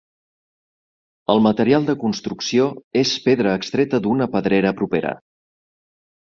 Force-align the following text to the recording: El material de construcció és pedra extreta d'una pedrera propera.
El 1.33 1.43
material 1.47 1.85
de 1.89 1.95
construcció 2.05 2.67
és 3.03 3.13
pedra 3.29 3.55
extreta 3.61 4.03
d'una 4.09 4.31
pedrera 4.39 4.75
propera. 4.83 5.17